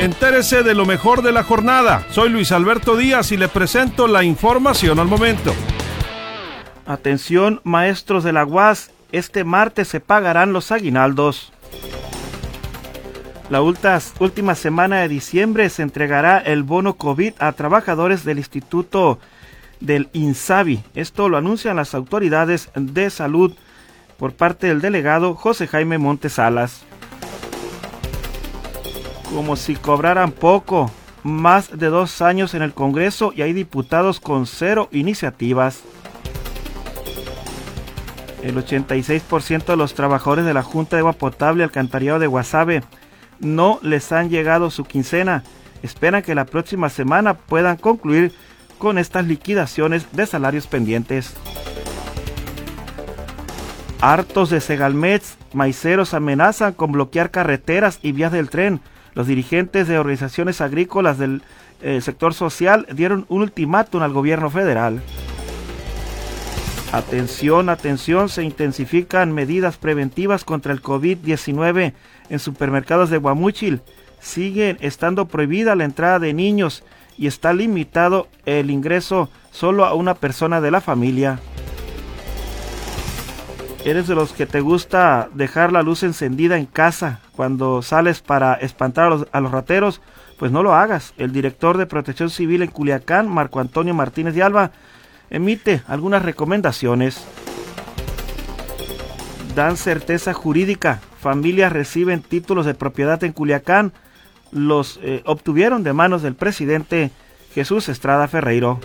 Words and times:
Entérese 0.00 0.64
de 0.64 0.74
lo 0.74 0.86
mejor 0.86 1.22
de 1.22 1.30
la 1.30 1.44
jornada. 1.44 2.04
Soy 2.10 2.28
Luis 2.28 2.50
Alberto 2.50 2.96
Díaz 2.96 3.30
y 3.30 3.36
le 3.36 3.48
presento 3.48 4.08
la 4.08 4.24
información 4.24 4.98
al 4.98 5.06
momento. 5.06 5.54
Atención, 6.84 7.60
maestros 7.62 8.24
de 8.24 8.32
la 8.32 8.44
UAS, 8.44 8.90
este 9.12 9.44
martes 9.44 9.88
se 9.88 10.00
pagarán 10.00 10.52
los 10.52 10.72
aguinaldos. 10.72 11.52
La 13.50 13.62
última 13.62 14.54
semana 14.56 15.00
de 15.00 15.08
diciembre 15.08 15.70
se 15.70 15.82
entregará 15.82 16.38
el 16.38 16.64
bono 16.64 16.94
COVID 16.94 17.34
a 17.38 17.52
trabajadores 17.52 18.24
del 18.24 18.38
Instituto 18.38 19.20
del 19.80 20.08
INSABI. 20.12 20.82
Esto 20.94 21.28
lo 21.28 21.36
anuncian 21.36 21.76
las 21.76 21.94
autoridades 21.94 22.68
de 22.74 23.10
salud 23.10 23.54
por 24.18 24.32
parte 24.32 24.66
del 24.66 24.80
delegado 24.80 25.34
José 25.34 25.68
Jaime 25.68 25.98
Montesalas. 25.98 26.84
Como 29.34 29.56
si 29.56 29.74
cobraran 29.74 30.30
poco, 30.30 30.92
más 31.24 31.76
de 31.76 31.88
dos 31.88 32.22
años 32.22 32.54
en 32.54 32.62
el 32.62 32.72
Congreso 32.72 33.32
y 33.34 33.42
hay 33.42 33.52
diputados 33.52 34.20
con 34.20 34.46
cero 34.46 34.88
iniciativas. 34.92 35.80
El 38.44 38.54
86% 38.54 39.64
de 39.64 39.76
los 39.76 39.94
trabajadores 39.94 40.44
de 40.44 40.54
la 40.54 40.62
Junta 40.62 40.94
de 40.94 41.00
Agua 41.00 41.14
Potable 41.14 41.64
Alcantarillado 41.64 42.20
de 42.20 42.28
Guasave 42.28 42.84
no 43.40 43.80
les 43.82 44.12
han 44.12 44.30
llegado 44.30 44.70
su 44.70 44.84
quincena. 44.84 45.42
Esperan 45.82 46.22
que 46.22 46.36
la 46.36 46.44
próxima 46.44 46.88
semana 46.88 47.34
puedan 47.34 47.76
concluir 47.76 48.32
con 48.78 48.98
estas 48.98 49.26
liquidaciones 49.26 50.06
de 50.12 50.26
salarios 50.26 50.68
pendientes. 50.68 51.34
Hartos 54.06 54.50
de 54.50 54.60
Segalmets, 54.60 55.38
maiceros 55.54 56.12
amenazan 56.12 56.74
con 56.74 56.92
bloquear 56.92 57.30
carreteras 57.30 58.00
y 58.02 58.12
vías 58.12 58.32
del 58.32 58.50
tren. 58.50 58.82
Los 59.14 59.26
dirigentes 59.26 59.88
de 59.88 59.98
organizaciones 59.98 60.60
agrícolas 60.60 61.16
del 61.16 61.40
eh, 61.80 62.02
sector 62.02 62.34
social 62.34 62.86
dieron 62.92 63.24
un 63.30 63.40
ultimátum 63.40 64.02
al 64.02 64.12
gobierno 64.12 64.50
federal. 64.50 65.00
Atención, 66.92 67.70
atención, 67.70 68.28
se 68.28 68.44
intensifican 68.44 69.32
medidas 69.32 69.78
preventivas 69.78 70.44
contra 70.44 70.74
el 70.74 70.82
COVID-19 70.82 71.94
en 72.28 72.38
supermercados 72.38 73.08
de 73.08 73.16
Guamúchil. 73.16 73.80
Sigue 74.20 74.76
estando 74.80 75.28
prohibida 75.28 75.76
la 75.76 75.84
entrada 75.84 76.18
de 76.18 76.34
niños 76.34 76.84
y 77.16 77.26
está 77.26 77.54
limitado 77.54 78.28
el 78.44 78.70
ingreso 78.70 79.30
solo 79.50 79.86
a 79.86 79.94
una 79.94 80.12
persona 80.12 80.60
de 80.60 80.70
la 80.70 80.82
familia. 80.82 81.40
¿Eres 83.84 84.06
de 84.06 84.14
los 84.14 84.32
que 84.32 84.46
te 84.46 84.62
gusta 84.62 85.28
dejar 85.34 85.70
la 85.70 85.82
luz 85.82 86.04
encendida 86.04 86.56
en 86.56 86.64
casa 86.64 87.20
cuando 87.36 87.82
sales 87.82 88.22
para 88.22 88.54
espantar 88.54 89.12
a 89.30 89.40
los, 89.42 89.50
rateros? 89.50 90.00
Pues 90.38 90.50
no 90.50 90.62
lo 90.62 90.74
hagas. 90.74 91.12
El 91.18 91.32
director 91.32 91.76
de 91.76 91.84
Protección 91.84 92.30
Civil 92.30 92.62
en 92.62 92.70
Culiacán, 92.70 93.28
Marco 93.28 93.60
Antonio 93.60 93.92
Martínez 93.92 94.34
de 94.34 94.42
Alba, 94.42 94.70
emite 95.28 95.82
algunas 95.86 96.22
recomendaciones. 96.22 97.26
Dan 99.54 99.76
certeza 99.76 100.32
jurídica. 100.32 101.00
Familias 101.20 101.70
reciben 101.70 102.22
títulos 102.22 102.64
de 102.64 102.72
propiedad 102.72 103.22
en 103.22 103.32
Culiacán. 103.32 103.92
Los 104.50 104.98
eh, 105.02 105.20
obtuvieron 105.26 105.82
de 105.82 105.92
manos 105.92 106.22
del 106.22 106.36
presidente 106.36 107.10
Jesús 107.54 107.90
Estrada 107.90 108.28
Ferreiro. 108.28 108.80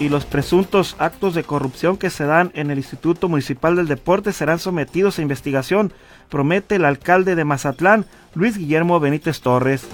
Y 0.00 0.08
los 0.08 0.24
presuntos 0.24 0.96
actos 0.98 1.34
de 1.34 1.44
corrupción 1.44 1.98
que 1.98 2.08
se 2.08 2.24
dan 2.24 2.50
en 2.54 2.70
el 2.70 2.78
Instituto 2.78 3.28
Municipal 3.28 3.76
del 3.76 3.86
Deporte 3.86 4.32
serán 4.32 4.58
sometidos 4.58 5.18
a 5.18 5.22
investigación, 5.22 5.92
promete 6.30 6.76
el 6.76 6.86
alcalde 6.86 7.34
de 7.34 7.44
Mazatlán, 7.44 8.06
Luis 8.34 8.56
Guillermo 8.56 8.98
Benítez 8.98 9.40
Torres. 9.40 9.86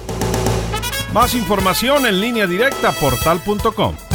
Más 1.12 1.34
información 1.34 2.06
en 2.06 2.20
línea 2.20 2.46
directa 2.46 2.92
portal.com. 2.92 4.05